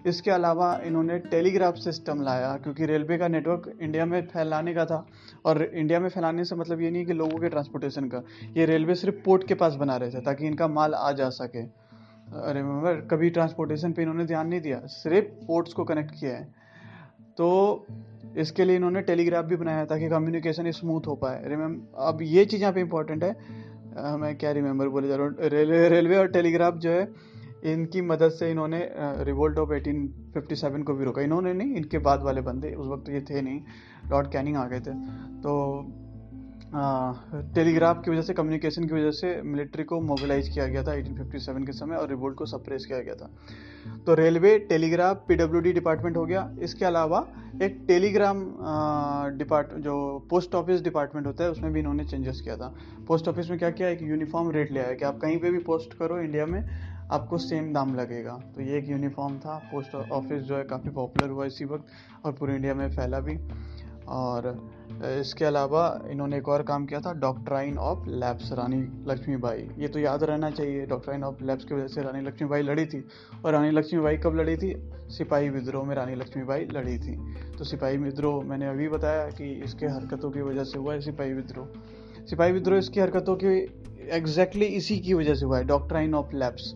इसके 0.05 0.31
अलावा 0.31 0.73
इन्होंने 0.85 1.19
टेलीग्राफ 1.19 1.75
सिस्टम 1.75 2.21
लाया, 2.21 2.55
क्योंकि 2.57 2.85
रेलवे 2.85 3.17
का 3.17 3.27
नेटवर्क 3.27 3.71
इंडिया 3.81 4.05
में 4.05 4.21
फैलाने 4.27 4.73
का 4.73 4.85
था, 4.85 5.05
और 5.45 5.63
इंडिया 5.63 5.99
में 5.99 6.09
फैलाने 6.09 6.45
से 6.45 6.55
मतलब 6.55 6.81
ये 6.81 6.91
नहीं 6.91 7.05
कि 7.05 7.13
लोगों 7.13 7.39
के 7.39 7.49
ट्रांसपोर्टेशन 7.49 8.09
का, 8.09 8.23
ये 8.57 8.65
रेलवे 8.65 8.95
सिर्फ़ 8.95 9.23
पोर्ट 9.25 9.47
के 9.47 9.53
पास 9.53 9.75
बना 9.75 9.97
रहे 9.97 10.11
थे, 10.11 10.21
ताकि 10.21 10.47
इनका 10.47 10.67
माल 10.67 10.93
आ 10.93 11.11
जा 11.11 11.29
सके। 11.29 11.63
रिमेम्बर 12.53 13.01
कभी 13.11 13.29
ट्रांसपोर्टेशन 13.29 13.91
पे 13.93 14.01
इन्होंने 14.01 14.25
ध्यान 14.25 14.47
नहीं 14.47 14.61
दिया, 14.61 14.79
सिर्फ़ 14.85 15.25
पोर्ट्स 15.47 15.73
को 15.73 15.83
कनेक्ट 15.83 16.11
किया 16.11 16.35
है। 16.35 16.64
तो 17.37 17.85
इसके 18.37 18.65
लिए 18.65 18.75
इन्होंने 18.75 19.01
टेलीग्राफ 19.01 19.45
भी 19.45 19.55
बनाया 19.55 19.85
ताकि 19.85 20.09
कम्युनिकेशन 20.09 20.71
स्मूथ 20.71 21.07
हो 21.07 21.15
पाए। 21.15 21.41
रिमेम 21.45 21.79
अब 21.97 22.19
ये 22.21 22.45
चीज़ 22.45 22.61
यहाँ 22.61 22.73
पे 22.73 22.81
इंपॉर्टेंट 22.81 23.23
है। 23.23 23.31
मैं 24.17 24.35
क्या 24.37 24.51
रिमेम्बर 24.51 24.87
बोले 24.87 25.07
जा 25.07 25.15
रहा 25.15 25.25
हूँ? 25.25 25.35
रेलवे 25.41 25.87
रेलवे 25.89 26.17
और 26.17 26.27
टेलीग्राफ 26.27 26.77
जो 26.77 26.91
है, 26.91 27.07
इनकी 27.63 28.01
मदद 28.01 28.29
से 28.29 28.49
इन्होंने 28.51 28.79
रिवोल्ट 29.23 29.57
ऑफ़ 29.59 29.69
1857 29.69 30.83
को 30.83 30.93
भी 30.93 31.05
रोका। 31.05 31.21
इन्होंने 31.21 31.53
नहीं, 31.53 31.75
इनके 31.75 31.97
बाद 31.99 32.23
वाले 32.23 32.41
बंदे 32.41 32.73
उस 32.73 32.87
वक्त 32.87 33.09
ये 33.09 33.21
थे 33.21 33.41
नहीं। 33.41 33.61
लॉर्ड 34.11 34.31
कैनिंग 34.31 34.57
आ 34.57 34.65
गए 34.67 34.79
थे। 34.79 34.93
तो 35.41 35.53
टेलीग्राफ 36.73 38.01
की 38.05 38.11
वजह 38.11 38.21
से 38.21 38.33
कम्युनिकेशन 38.33 38.87
की 38.87 38.93
वजह 38.93 39.11
से 39.11 39.41
मिलिट्री 39.41 39.83
को 39.83 39.99
मोबिलाइज 40.01 40.47
किया 40.49 40.65
गया 40.67 40.83
था 40.83 40.93
1857 40.93 41.65
के 41.65 41.71
समय 41.71 41.95
और 41.95 42.09
रिवोल्ट 42.09 42.37
को 42.37 42.45
सप्रेस 42.45 42.85
किया 42.85 42.99
गया 42.99 43.15
था। 43.15 43.29
तो 44.05 44.13
रेलवे 44.13 44.57
टेलीग्राफ 44.59 45.23
पीडब्ल्यूडी 45.27 45.73
डिपार्टमेंट 45.73 46.17
हो 46.17 46.25
गया। 46.25 46.49
इसके 46.61 46.85
अलावा 46.85 47.25
एक 47.63 47.77
टेलीग्राम 47.87 48.43
डिपार्ट 49.37 49.73
जो 49.79 49.95
पोस्ट 50.29 50.55
ऑफ़िस 50.55 50.81
डिपार्टमेंट 50.81 51.27
होता 51.27 51.43
है, 51.43 51.51
उसमें 51.51 51.71
भी 51.73 51.79
इन्होंने 51.79 52.05
चेंजेस 52.05 52.41
किया 52.41 52.57
था। 52.57 52.73
पोस्ट 53.07 53.27
ऑफ़िस 53.27 53.49
में 53.49 53.59
क्या 53.59 53.69
किया? 53.69 53.89
एक 53.89 54.01
यूनिफॉर्म 54.01 54.51
रेट 54.51 54.71
ले 54.71 54.79
आया 54.79 54.93
कि 54.93 55.05
आप 55.05 55.19
कहीं 55.21 55.37
पे 55.39 55.51
भी 55.51 55.59
पोस्ट 55.63 55.93
करो 55.93 56.19
इंडिया 56.19 56.45
में 56.45 56.61
आपको 57.11 57.37
सेम 57.37 57.73
दाम 57.73 57.95
लगेगा। 57.95 58.37
तो 58.55 58.61
ये 58.61 58.77
एक 58.77 58.89
यूनिफॉर्म 58.89 59.37
था। 59.39 59.57
पोस्ट 59.71 59.95
ऑफ़िस 59.95 60.41
जो 60.43 60.57
है 60.57 60.63
काफ़ी 60.63 60.89
पॉपुलर 60.89 61.29
हुआ 61.29 61.45
इसी 61.45 61.65
वक्त 61.65 62.25
और 62.25 62.31
पूरे 62.31 62.55
इंडिया 62.55 62.73
में 62.73 62.89
फैला 62.91 63.19
भी। 63.19 63.37
और 64.07 64.53
इसके 64.93 65.45
अलावा 65.45 66.01
इन्होंने 66.09 66.37
एक 66.37 66.49
और 66.49 66.63
काम 66.63 66.85
किया 66.85 66.99
था 66.99 67.13
doctrine 67.13 67.77
of 67.77 68.09
lapse 68.09 68.51
Rani 68.51 69.11
Lakshmibai. 69.11 69.69
ये 69.77 69.87
तो 69.87 69.99
याद 69.99 70.23
रहना 70.23 70.49
चाहिए 70.49 70.85
डॉक्ट्राइन 70.85 71.23
ऑफ़ 71.23 71.43
लैब्स 71.43 71.65
की 71.65 71.75
वजह 71.75 71.87
से 71.87 72.01
रानी 72.01 72.21
लक्ष्मीबाई 72.21 72.61
लड़ी 72.61 72.85
थी। 72.85 73.07
और 73.45 73.51
रानी 73.51 73.71
लक्ष्मीबाई 73.71 74.17
कब 74.17 74.35
लड़ी 74.35 74.57
थी? 74.57 74.75
सिपाही 75.09 75.49
विद्रोह 75.49 75.85
में 75.85 75.95
रानी 75.95 76.15
लक्ष्मीबाई 76.15 76.67
लड़ी 76.71 76.97
थी। 76.97 77.35
तो 77.57 77.63
सिपाही 77.63 77.97
विद्रोह, 77.97 78.43
मैंने 78.43 78.67
अभी 78.67 78.89
बताया 78.89 79.27
कि 79.27 79.51
इसके 79.63 79.85
हरकतों 79.85 80.31
की 80.31 80.41
वजह 80.41 80.63
से 80.63 80.77
हुआ 80.77 80.93
है 80.93 81.01
सिपाही 81.01 81.33
विद्रोह। 81.33 81.67
सिपाही 82.25 82.51
विद्रोह 82.51 82.77
इसकी 82.77 82.99
हरकतों 82.99 83.35
की 83.35 83.81
एग्जैक्टली 84.11 84.65
exactly 84.65 84.77
इसी 84.77 84.99
की 84.99 85.13
वजह 85.13 85.33
से 85.33 85.45
हुआ 85.45 85.57
है 85.57 85.63
डॉक्ट्राइन 85.63 86.15
ऑफ़ 86.15 86.35
लैब्स 86.35 86.75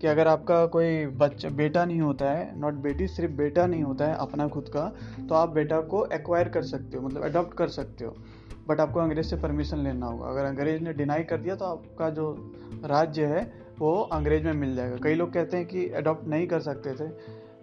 कि 0.00 0.06
अगर 0.06 0.28
आपका 0.28 0.64
कोई 0.66 1.06
बच्चा, 1.06 1.48
बेटा 1.48 1.84
नहीं 1.84 2.00
होता 2.00 2.30
है 2.30 2.58
नॉट 2.60 2.74
बेटी, 2.74 3.06
सिर्फ़ 3.08 3.34
बेटा 3.34 3.66
नहीं 3.66 3.82
होता 3.82 4.06
है 4.06 4.16
अपना 4.16 4.48
खुद 4.48 4.68
का 4.68 4.92
तो 5.28 5.34
आप 5.34 5.48
बेटा 5.48 5.80
को 5.80 6.04
एक्वायर 6.06 6.48
कर 6.48 6.62
सकते 6.62 6.96
हो 6.96 7.06
मतलब 7.08 7.22
अडॉप्ट 7.22 7.56
कर 7.56 7.68
सकते 7.68 8.04
हो। 8.04 8.14
बट 8.68 8.80
आपको 8.80 9.00
अंग्रेज़ 9.00 9.26
से 9.26 9.36
परमिशन 9.36 9.78
लेना 9.78 10.06
होगा। 10.06 10.26
अगर 10.26 10.44
अंग्रेज़ 10.44 10.82
ने 10.82 10.92
डिनाई 10.92 11.22
कर 11.22 11.36
दिया 11.36 11.54
तो 11.54 11.64
आपका 11.64 12.10
जो 12.10 12.52
राज्य 12.84 13.24
है, 13.24 13.52
वो 13.78 13.94
अंग्रेज़ 14.02 14.44
में 14.44 14.52
मिल 14.52 14.74
जाएगा। 14.76 14.96
कई 15.02 15.14
लोग 15.14 15.32
कहते 15.32 15.56
हैं 15.56 15.66
कि 15.66 15.88
अडॉप्ट 15.88 16.28
नहीं 16.28 16.46
कर 16.46 16.60
सकते 16.60 16.92
थे। 16.94 17.10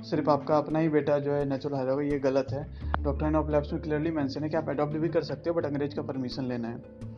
सिर्फ़ 0.03 0.29
आपका 0.29 0.57
अपना 0.57 0.79
ही 0.79 0.89
बेटा 0.89 1.19
जो 1.19 1.33
है 1.33 1.45
नेचुरल 1.45 1.75
है 1.75 2.09
ये 2.09 2.19
गलत 2.19 2.47
है। 2.51 2.67
डॉक्टर 3.03 3.35
ऑफ़ 3.35 3.51
लैब्स 3.51 3.73
में 3.73 3.81
क्लियरली 3.81 4.11
मैंशन 4.11 4.43
है 4.43 4.49
कि 4.49 4.57
आप 4.57 4.69
अडॉप्ट 4.69 4.93
भी 4.93 5.09
कर 5.09 5.23
सकते 5.23 5.49
हो 5.49 5.55
बट 5.55 5.65
अंग्रेज़ 5.65 5.95
का 5.95 6.01
परमिशन 6.01 6.43
लेना 6.43 6.67
है। 6.67 7.14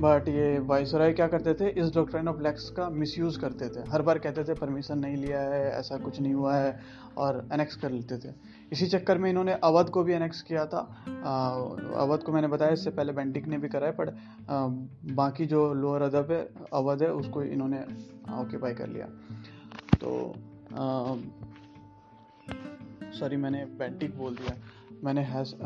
बट 0.00 0.28
ये 0.28 0.58
वाइसराय 0.58 1.12
क्या 1.12 1.26
करते 1.28 1.52
थे? 1.54 1.68
इस 1.80 1.94
डॉक्ट्राइन 1.94 2.28
ऑफ़ 2.28 2.40
लैक्स 2.42 2.68
का 2.70 2.88
मिसयूज 2.90 3.36
करते 3.36 3.68
थे। 3.68 3.88
हर 3.90 4.02
बार 4.02 4.18
कहते 4.18 4.44
थे 4.44 4.54
परमिशन 4.54 4.98
नहीं 4.98 5.16
लिया 5.16 5.40
है, 5.40 5.70
ऐसा 5.70 5.96
कुछ 5.96 6.20
नहीं 6.20 6.34
हुआ 6.34 6.54
है, 6.56 6.78
और 7.16 7.48
एनेक्स 7.52 7.76
कर 7.76 7.90
लेते 7.90 8.18
थे। 8.18 8.32
इसी 8.72 8.86
चक्कर 8.86 9.18
में 9.18 9.28
इन्होंने 9.30 9.52
अवध 9.64 9.88
को 9.88 10.02
भी 10.04 10.12
एनेक्स 10.12 10.42
किया 10.42 10.64
था। 10.66 10.78
अवध 11.96 12.22
को 12.22 12.32
मैंने 12.32 12.48
बताया, 12.48 12.72
इससे 12.72 12.90
पहले 12.90 13.12
बेंटिक 13.12 13.46
ने 13.46 13.58
भी 13.58 13.68
करा 13.68 13.86
है 13.86 13.92
बट 13.92 14.14
बाकी 15.14 15.46
जो 15.46 15.72
लोअर 15.74 16.02
अदब 16.02 16.30
है, 16.32 16.48
अवध 16.74 17.02
है, 17.02 17.12
उसको 17.12 17.42
इन्होंने 17.42 17.84
ऑक्यूपाई 18.32 18.74
कर 18.74 18.88
लिया। 18.88 19.06
तो 19.96 20.34
सॉरी 23.12 23.36
मैंने 23.36 23.64
बेंटिक 23.78 24.16
बोल 24.18 24.34
दिया। 24.36 24.56
मैंने 25.04 25.22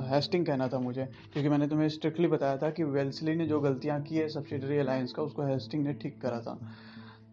हेस्टिंग 0.08 0.46
कहना 0.46 0.68
था 0.68 0.78
मुझे 0.78 1.04
क्योंकि 1.32 1.48
मैंने 1.48 1.66
तुम्हें 1.68 1.88
स्ट्रिक्टली 1.88 2.28
बताया 2.28 2.56
था 2.56 2.70
कि 2.70 2.84
वेल्सली 2.86 3.34
ने 3.34 3.46
जो 3.46 3.60
गलतियाँ 3.60 4.00
की 4.02 4.16
है 4.16 4.28
सब्सिडरी 4.28 4.78
अलायंस 4.78 5.12
का 5.12 5.22
उसको 5.22 5.42
हेस्टिंग 5.42 5.84
ने 5.84 5.92
ठीक 5.94 6.20
करा 6.22 6.40
था। 6.40 6.58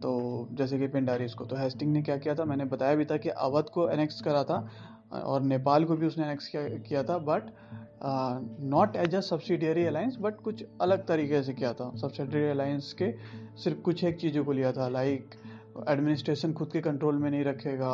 तो 0.02 0.48
जैसे 0.52 0.78
कि 0.78 0.86
पिंडारिस 0.88 1.34
को 1.34 1.44
तो 1.44 1.56
हेस्टिंग 1.56 1.92
ने 1.92 2.02
क्या 2.02 2.16
किया 2.16 2.34
था? 2.34 2.44
मैंने 2.44 2.64
बताया 2.66 2.94
भी 2.94 3.04
था 3.04 3.16
कि 3.16 3.28
अवध 3.28 3.68
को 3.74 3.88
एनेक्स 3.88 4.20
करा 4.20 4.42
था 4.44 4.68
और 5.12 5.42
नेपाल 5.42 5.84
को 5.84 5.96
भी 5.96 6.06
उसने 6.06 6.24
एनेक्स 6.24 6.48
किया, 6.48 6.62
किया 6.68 7.02
था 7.02 7.18
but 7.20 7.50
not 8.64 8.96
as 8.96 9.14
a 9.14 9.20
subsidiary 9.20 9.84
alliance 9.84 10.16
but 10.20 10.40
कुछ 10.40 10.64
अलग 10.80 11.06
तरीके 11.06 11.42
से 11.42 11.52
किया 11.52 11.72
था। 11.72 11.90
सब्सिडरी 11.96 12.48
अलायंस 12.48 12.92
के 12.92 13.12
सिर्फ़ 13.62 13.80
कुछ 13.80 14.04
एक 14.04 14.20
चीज़ों 14.20 14.44
को 14.44 14.52
लिया 14.52 14.72
था 14.72 14.88
लाइक 14.88 15.34
एडमिनिस्ट्रेशन 15.88 16.52
खुद 16.52 16.72
के 16.72 16.80
कंट्रोल 16.80 17.18
में 17.18 17.30
नहीं 17.30 17.44
रखेगा 17.44 17.92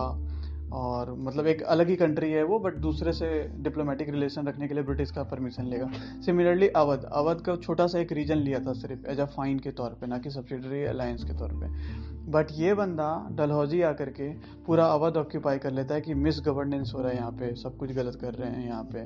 और 0.72 1.12
मतलब 1.16 1.46
एक 1.46 1.62
अलग 1.64 1.88
ही 1.88 1.96
कंट्री 1.96 2.30
है 2.30 2.42
वो 2.44 2.58
बट 2.58 2.74
दूसरे 2.76 3.12
से 3.12 3.28
डिप्लोमेटिक 3.58 4.08
रिलेशन 4.08 4.46
रखने 4.48 4.68
के 4.68 4.74
लिए 4.74 4.82
ब्रिटिश 4.82 5.10
का 5.10 5.22
परमिशन 5.24 5.64
लेगा। 5.64 5.90
सिमिलरली 6.26 6.68
अवध। 6.68 7.04
अवध 7.04 7.40
का 7.40 7.56
छोटा 7.56 7.86
सा 7.86 7.98
एक 7.98 8.12
रीजन 8.12 8.38
लिया 8.38 8.60
था 8.60 8.72
सिर्फ़ 8.72 9.06
एज 9.06 9.20
अ 9.20 9.24
फाइन 9.26 9.58
के 9.58 9.70
तौर 9.70 9.90
पे, 9.90 10.06
ना 10.06 10.18
कि 10.18 10.30
सब्सिडरी 10.30 10.82
अलायंस 10.84 11.24
के 11.24 11.38
तौर 11.38 11.52
पे। 11.52 11.68
बट 12.30 12.46
ये 12.52 12.74
बंदा 12.74 13.28
डलहौजी 13.32 13.82
आकर 13.82 14.10
के 14.10 14.28
पूरा 14.66 14.86
अवध 14.86 15.16
ऑक्यूपाई 15.16 15.58
कर 15.58 15.70
लेता 15.70 15.94
है 15.94 16.00
कि 16.00 16.14
मिस 16.14 16.40
गवर्नेंस 16.46 16.92
हो 16.94 17.00
रहा 17.00 17.10
है 17.10 17.16
यहाँ 17.16 17.32
पे, 17.32 17.54
सब 17.54 17.76
कुछ 17.76 17.92
गलत 17.92 18.18
कर 18.20 18.34
रहे 18.34 18.50
हैं 18.50 18.66
यहाँ 18.66 18.84
पे। 18.84 19.04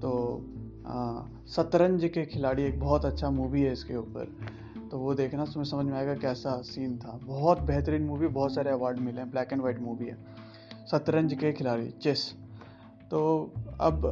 तो 0.00 0.10
शतरंज 1.48 2.04
के 2.04 2.24
खिलाड़ी 2.24 2.62
एक 2.62 2.80
बहुत 2.80 3.04
अच्छा 3.04 3.30
मूवी 3.30 3.62
है 3.62 3.72
इसके 3.72 3.96
ऊपर। 3.96 4.36
तो 4.90 4.98
वो 4.98 5.14
देखना, 5.14 5.44
तुम्हें 5.44 5.64
समझ 5.64 5.86
में 5.86 5.96
आएगा 5.98 6.14
कैसा 6.14 6.60
सीन 6.62 6.96
था। 6.98 7.18
बहुत 7.24 7.60
बेहतरीन 7.60 8.02
मूवी 8.02 8.26
बहुत 8.28 8.54
सारे 8.54 8.70
अवार्ड 8.70 8.98
मिले 8.98 9.20
हैं। 9.20 9.30
ब्लैक 9.30 9.52
एंड 9.52 9.62
वाइट 9.62 9.80
मूवी 9.80 10.06
है। 10.06 10.16
शतरंज 10.90 11.34
के 11.34 11.52
खिलाड़ी, 11.52 11.88
चेस। 12.02 12.32
तो 13.10 13.52
अब 13.80 14.02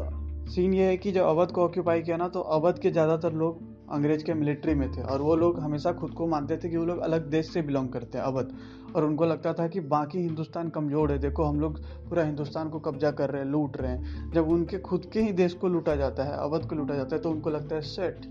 सीन 0.48 0.74
ये 0.74 0.84
है 0.84 0.96
कि 0.96 1.12
जब 1.12 1.24
अवध 1.24 1.50
को 1.50 1.62
ऑक्यूपाई 1.62 2.02
किया 2.02 2.16
ना 2.16 2.28
तो 2.28 2.40
अवध 2.40 2.78
के 2.78 2.90
ज़्यादातर 2.90 3.32
लोग 3.32 3.66
अंग्रेज़ 3.92 4.24
के 4.24 4.34
मिलिट्री 4.34 4.74
में 4.74 4.90
थे 4.92 5.02
और 5.02 5.22
वो 5.22 5.34
लोग 5.36 5.58
हमेशा 5.60 5.92
खुद 5.92 6.10
को 6.10 6.26
मानते 6.26 6.56
थे 6.56 6.68
कि 6.68 6.76
वो 6.76 6.84
लोग 6.84 6.98
अलग 6.98 7.28
देश 7.30 7.50
से 7.52 7.62
बिलोंग 7.62 7.88
करते 7.88 8.18
हैं, 8.18 8.24
अवध। 8.24 8.52
और 8.96 9.04
उनको 9.04 9.24
लगता 9.24 9.52
था 9.52 9.66
कि 9.68 9.80
बाकी 9.80 10.18
हिंदुस्तान 10.18 10.68
कमज़ोर 10.68 11.12
है, 11.12 11.18
देखो 11.18 11.44
हम 11.44 11.60
लोग 11.60 11.80
पूरा 12.08 12.22
हिंदुस्तान 12.24 12.68
को 12.68 12.78
कब्जा 12.80 13.10
कर 13.10 13.30
रहे 13.30 13.42
हैं, 13.42 13.50
लूट 13.50 13.76
रहे 13.76 13.92
हैं। 13.92 14.30
जब 14.32 14.48
उनके 14.50 14.78
खुद 14.80 15.10
के 15.12 15.20
ही 15.20 15.32
देश 15.32 15.54
को 15.54 15.68
लूटा 15.68 15.96
जाता 15.96 16.24
है, 16.24 16.36
अवध 16.38 16.68
को 16.68 16.76
लूटा 16.76 16.94
जाता 16.94 17.16
है 17.16 17.22
तो 17.22 17.30
उनको 17.30 17.50
लगता 17.50 17.76
है 17.76 17.80
सेट 17.82 18.26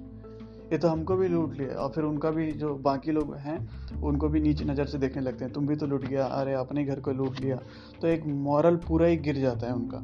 ये 0.72 0.78
तो 0.78 0.88
हमको 0.88 1.16
भी 1.16 1.28
लूट 1.28 1.54
लिया 1.54 1.76
और 1.76 1.92
फिर 1.92 2.04
उनका 2.04 2.30
भी 2.32 2.52
जो 2.52 2.74
बाकी 2.76 3.12
लोग 3.12 3.36
हैं, 3.36 3.58
उनको 4.02 4.30
भी 4.30 4.40
नीचे 4.42 4.66
नज़र 4.66 4.86
से 4.86 4.98
देखने 4.98 5.22
लगते 5.22 5.46
हैं, 5.46 5.54
तुम 5.54 5.68
भी 5.68 5.76
तो 5.76 5.88
लूट 5.88 6.06
गया, 6.06 6.26
अरे 6.26 6.54
अपने 6.54 6.84
घर 6.86 7.00
को 7.00 7.12
लूट 7.12 7.40
लिया। 7.42 7.60
तो 8.02 8.08
एक 8.08 8.26
मॉरल 8.26 8.76
पूरा 8.78 9.06
ही 9.06 9.18
गिर 9.18 9.38
जाता 9.38 9.68
है 9.68 9.74
उनका, 9.74 10.04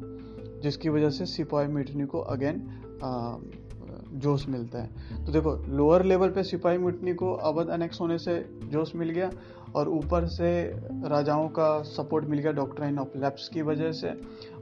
जिसकी 0.62 0.88
वजह 0.88 1.10
से 1.10 1.26
सिपाही 1.26 1.68
मिटनी 1.68 2.04
को 2.04 2.20
अगेन 2.20 2.62
जोश 4.14 4.48
मिलता 4.48 4.82
है। 4.82 5.24
तो 5.24 5.32
देखो 5.32 5.54
लोअर 5.68 6.04
लेवल 6.04 6.30
पे 6.30 6.42
सिपाही 6.42 6.78
मिटनी 6.78 7.14
को 7.14 7.32
अवध 7.32 7.68
अनेक्स 7.68 8.00
होने 8.00 8.18
से 8.18 8.38
जोश 8.64 8.94
मिल 8.96 9.10
गया 9.10 9.30
और 9.74 9.88
ऊपर 9.88 10.26
से 10.26 10.50
राजाओं 11.08 11.48
का 11.48 11.82
सपोर्ट 11.82 12.24
मिल 12.24 12.38
गया 12.38 12.52
डॉक्टर 12.52 12.98
ऑफ़ 12.98 13.16
लैप्स 13.18 13.48
की 13.48 13.62
वजह 13.62 13.92
से। 13.92 14.12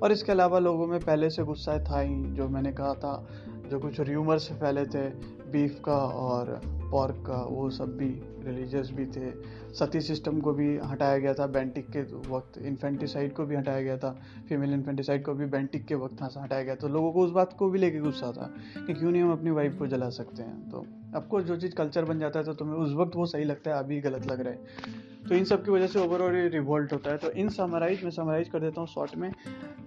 और 0.03 0.13
इसके 0.13 0.33
अलावा 0.33 0.59
लोगों 0.59 0.87
में 0.87 0.99
पहले 1.01 1.31
से 1.31 1.43
गुस्सा 1.43 1.79
था 1.85 2.01
ही, 2.01 2.15
जो 2.15 2.49
मैंने 2.49 2.73
कहा 2.73 2.95
था, 2.95 3.27
जो 3.71 3.79
कुछ 3.79 4.01
र्यूमर्स 4.01 4.51
फैले 4.53 4.85
थे 4.85 5.09
बीफ 5.53 5.81
का 5.85 5.97
और 5.97 6.61
पॉर्क 6.91 7.23
का, 7.27 7.43
वो 7.43 7.69
सब 7.71 7.97
भी 7.97 8.09
रिलीजियस 8.45 8.91
भी 8.91 9.07
थे। 9.07 9.31
सती 9.75 10.01
सिस्टम 10.01 10.41
को 10.41 10.53
भी 10.53 10.77
हटाया 10.79 11.19
गया 11.19 11.35
था 11.35 11.47
बैंटिक 11.49 11.87
के 11.91 12.01
वक्त 12.29 12.59
इन्फेंटिसाइड 12.61 13.33
को 13.35 13.45
भी 13.45 13.57
हटाया 13.57 13.83
गया 13.83 13.97
था 13.99 14.11
फीमेल 14.49 14.73
इन्फेंटिसाइड 14.73 15.25
को 15.25 15.35
भी 15.35 15.47
बेंटिक 15.47 15.85
के 15.87 15.95
वक्त 15.95 16.23
हटाया 16.23 16.63
गया 16.63 16.75
तो 16.75 16.89
लोगों 16.89 17.13
को 17.13 17.25
उस 17.25 17.31
बात 17.31 17.53
को 17.53 17.69
भी 17.71 17.79
लेके 17.79 17.99
गुस्सा 17.99 18.31
था 18.33 18.51
कि 18.77 18.95
क्यों 18.95 19.11
नहीं 19.11 19.23
हम 19.23 19.33
अपनी 19.33 19.51
वाइफ 19.51 19.79
को 19.79 19.87
जला 19.87 20.09
सकते 20.11 20.43
हैं। 20.43 20.71
तो 20.71 20.85
आपको 21.17 21.41
जो 21.43 21.57
चीज़ 21.57 21.75
कल्चर 21.75 22.05
बन 22.05 22.19
जाता 22.19 22.39
है 22.39 22.45
तो 22.45 22.55
तुम्हें 22.55 22.77
उस 22.77 22.93
वक्त 22.95 23.17
वो 23.17 23.27
सही 23.27 23.45
लगता 23.45 23.71
है, 23.71 23.79
अभी 23.79 24.01
गलत 24.01 24.27
लग 24.27 24.41
रहा 24.41 24.53
है। 24.53 25.01
तो 25.29 25.35
इन 25.35 25.45
सब 25.45 25.65
की 25.65 25.71
वजह 25.71 25.87
से 25.87 25.99
ओवरऑल 25.99 26.37
रिवोल्ट 26.53 26.93
होता 26.93 27.11
है। 27.11 27.19
तो 27.19 27.31
इन 27.31 27.49
समराइज 27.49 28.03
में 28.05 28.11
समराइज 28.11 28.49
कर 28.49 28.61
देता 28.61 28.81
हूँ 28.81 28.89
शॉर्ट 28.89 29.17
में। 29.17 29.33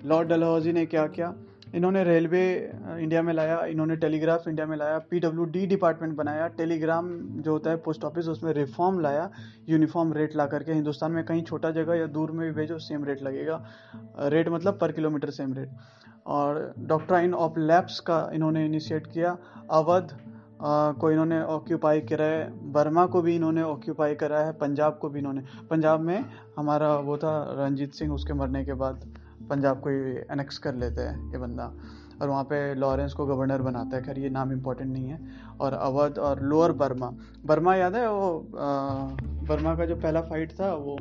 लॉर्ड 0.06 0.30
डलहौजी 0.30 0.74
ने 0.74 0.86
क्या 0.86 1.06
किया? 1.08 1.34
इन्होंने 1.76 2.04
रेलवे 2.04 2.74
इंडिया 3.00 3.22
में 3.22 3.34
लाया, 3.34 3.66
इन्होंने 3.66 3.96
टेलीग्राफ 3.96 4.48
इंडिया 4.48 4.68
में 4.68 4.78
लाया, 4.78 5.00
पीडब्ल्यूडी 5.00 5.66
डिपार्टमेंट 5.68 6.16
बनाया, 6.16 6.48
टेलीग्राम 6.48 7.20
जो 7.20 7.52
होता 7.52 7.70
है, 7.70 7.78
पोस्ट 7.78 8.04
ऑफ़िस, 8.04 8.28
उसमें 8.28 8.54
रिफॉर्म 8.54 9.00
लाया, 9.00 9.30
यूनिफॉर्म 9.70 10.14
रेट 10.14 10.36
ला 10.36 10.46
करके, 10.46 10.74
हिंदुस्तान 10.74 11.12
में 11.12 11.24
कहीं 11.24 11.44
छोटा 11.44 11.72
जगह 11.72 11.96
या 11.96 12.06
दूर 12.06 12.32
में 12.32 12.48
भी 12.48 12.62
भेजो, 12.62 12.78
सेम 12.78 13.04
रेट 13.04 13.24
लगेगा। 13.24 13.66
रेट 14.20 14.50
मतलब 14.50 14.78
पर 14.82 14.92
किलोमीटर 14.92 15.30
सेम 15.30 15.54
रेट। 15.54 15.70
और 16.28 16.74
डॉक्ट्राइन 16.80 17.34
ऑफ़ 17.34 17.60
लैब्स 17.60 18.00
का 18.00 18.30
इन्होंने 18.34 18.66
इनिशिएट 18.66 19.08
किया, 19.08 19.38
अवध 19.72 20.18
को 20.64 21.12
इन्होंने 21.12 21.42
ऑक्यूपाई 21.42 22.02
करा 22.02 22.26
है, 22.26 22.72
बर्मा 22.72 23.06
को 23.06 23.22
भी 23.22 23.36
इन्होंने 23.36 23.62
ऑक्यूपाई 23.62 24.16
करा 24.16 24.40
है, 24.40 24.52
पंजाब 24.54 24.98
को 24.98 25.10
भी 25.10 25.20
इन्होंने, 25.20 25.42
पंजाब 25.70 26.00
में 26.00 26.26
हमारा 26.58 26.96
वो 26.96 27.18
था 27.18 27.56
रंजीत 27.60 27.94
सिंह, 27.94 28.14
उसके 28.14 28.34
मरने 28.34 28.66
के 28.66 28.74
बाद। 28.74 29.25
पंजाब 29.50 29.80
को 29.80 29.90
एनेक्स 30.34 30.58
कर 30.58 30.76
लेते 30.76 31.02
हैं, 31.02 31.32
ये 31.32 31.38
बंदा। 31.38 31.74
और 32.22 32.30
वहाँ 32.30 32.44
पे 32.44 32.76
लॉरेंस 32.76 33.14
को 33.14 33.26
गवर्नर 33.26 33.62
बनाता 33.62 33.98
है। 33.98 34.04
खैर, 34.04 34.20
ये 34.20 34.30
नाम 34.30 34.52
इम्पोर्टेंट 34.52 34.94
नहीं 34.94 35.08
है। 35.08 35.20
और 35.62 35.74
अवध 35.74 36.18
और 36.18 36.42
लोअर 36.42 36.72
बर्मा 36.72 37.14
बर्मा 37.46 37.76
याद 37.76 37.96
है, 37.96 38.12
वो 38.12 38.48
बर्मा 39.50 39.76
का 39.76 39.86
जो 39.86 39.96
पहला 39.96 40.22
फाइट 40.22 40.52
था, 40.52 40.74
वो 40.74 40.98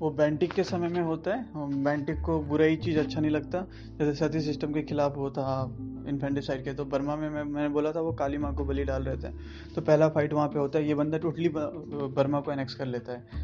वो 0.00 0.10
बैंटिक 0.10 0.52
के 0.52 0.64
समय 0.64 0.88
में 0.88 1.00
होता 1.00 1.34
है। 1.34 1.46
बैंटिक 1.84 2.20
को 2.20 2.40
बुरा 2.40 2.64
ही 2.64 2.76
चीज़ 2.76 2.98
अच्छा 2.98 3.20
नहीं 3.20 3.30
लगता। 3.30 3.66
जैसे 3.98 4.14
सती 4.14 4.40
सिस्टम 4.40 4.72
के 4.72 4.82
खिलाफ 4.82 5.16
वो 5.16 5.30
था 5.30 5.76
इन्फेंटिसाइड 6.08 6.64
के 6.64 6.72
तो 6.72 6.84
बर्मा 6.86 7.16
में 7.16 7.28
मैं, 7.30 7.42
मैंने 7.44 7.68
बोला 7.68 7.92
था 7.92 8.00
वो 8.00 8.12
काली 8.14 8.38
माँ 8.38 8.54
को 8.54 8.64
बलि 8.64 8.84
डाल 8.84 9.02
रहे 9.02 9.16
थे। 9.18 9.32
तो 9.74 9.80
पहला 9.80 10.08
फाइट 10.08 10.32
वहाँ 10.32 10.48
पे 10.48 10.58
होता 10.58 10.78
है, 10.78 10.88
ये 10.88 10.94
बंदा 10.94 11.18
टोटली 11.18 11.48
बर्मा 11.48 12.40
को 12.40 12.52
एनेक्स 12.52 12.74
कर 12.74 12.86
लेता 12.86 13.12
है। 13.12 13.40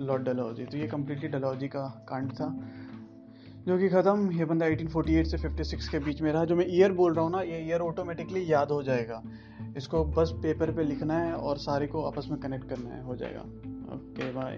लॉर्ड 0.00 0.22
डलहौजी 0.22 0.64
तो 0.64 0.78
ये 0.78 0.86
कम्प्लीटली 0.88 1.28
डलहौजी 1.28 1.68
का 1.68 1.86
कांड 2.08 2.32
था, 2.32 2.48
जो 3.66 3.78
कि 3.78 3.88
ख़त्म। 3.88 4.30
ये 4.32 4.44
बंदा 4.44 4.66
1848 4.66 5.30
से 5.30 5.38
56 5.38 5.88
के 5.88 5.98
बीच 6.00 6.22
में 6.22 6.32
रहा, 6.32 6.44
जो 6.44 6.56
मैं 6.56 6.66
ईयर 6.68 6.92
बोल 6.92 7.14
रहा 7.14 7.24
हूँ 7.24 7.32
ना, 7.32 7.40
ये 7.42 7.60
ईयर 7.60 7.80
ऑटोमेटिकली 7.80 8.44
याद 8.52 8.70
हो 8.70 8.82
जाएगा। 8.82 9.22
इसको 9.76 10.04
बस 10.06 10.32
पेपर 10.42 10.70
पे 10.72 10.84
लिखना 10.84 11.18
है 11.18 11.32
और 11.34 11.58
सारे 11.58 11.86
को 11.86 12.02
आपस 12.04 12.28
में 12.30 12.38
कनेक्ट 12.40 12.68
करना 12.68 12.90
है, 12.90 13.02
हो 13.02 13.16
जाएगा। 13.16 13.40
Okay 13.94 14.32
bye 14.32 14.56